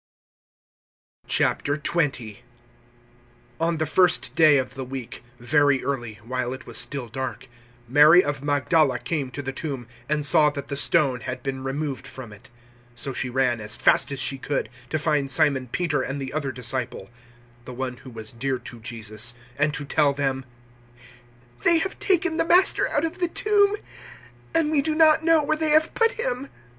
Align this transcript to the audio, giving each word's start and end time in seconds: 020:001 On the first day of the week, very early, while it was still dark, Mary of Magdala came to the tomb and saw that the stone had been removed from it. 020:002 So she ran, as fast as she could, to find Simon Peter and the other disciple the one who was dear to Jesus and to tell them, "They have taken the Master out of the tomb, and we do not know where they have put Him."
020:001 1.27 2.37
On 3.59 3.77
the 3.77 3.85
first 3.85 4.33
day 4.33 4.57
of 4.57 4.73
the 4.73 4.83
week, 4.83 5.23
very 5.39 5.83
early, 5.83 6.15
while 6.25 6.53
it 6.53 6.65
was 6.65 6.79
still 6.79 7.07
dark, 7.07 7.47
Mary 7.87 8.23
of 8.23 8.41
Magdala 8.43 8.97
came 8.97 9.29
to 9.29 9.43
the 9.43 9.53
tomb 9.53 9.87
and 10.09 10.25
saw 10.25 10.49
that 10.49 10.69
the 10.69 10.75
stone 10.75 11.19
had 11.19 11.43
been 11.43 11.63
removed 11.63 12.07
from 12.07 12.33
it. 12.33 12.49
020:002 12.95 12.99
So 12.99 13.13
she 13.13 13.29
ran, 13.29 13.61
as 13.61 13.77
fast 13.77 14.11
as 14.11 14.19
she 14.19 14.39
could, 14.39 14.69
to 14.89 14.97
find 14.97 15.29
Simon 15.29 15.67
Peter 15.67 16.01
and 16.01 16.19
the 16.19 16.33
other 16.33 16.51
disciple 16.51 17.11
the 17.65 17.73
one 17.73 17.97
who 17.97 18.09
was 18.09 18.31
dear 18.31 18.57
to 18.57 18.79
Jesus 18.79 19.35
and 19.55 19.71
to 19.75 19.85
tell 19.85 20.13
them, 20.13 20.45
"They 21.61 21.77
have 21.77 21.99
taken 21.99 22.37
the 22.37 22.45
Master 22.45 22.87
out 22.87 23.05
of 23.05 23.19
the 23.19 23.27
tomb, 23.29 23.77
and 24.55 24.71
we 24.71 24.81
do 24.81 24.95
not 24.95 25.21
know 25.23 25.43
where 25.43 25.57
they 25.57 25.69
have 25.69 25.93
put 25.93 26.13
Him." 26.13 26.49